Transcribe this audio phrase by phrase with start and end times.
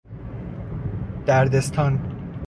[1.25, 1.99] دردستان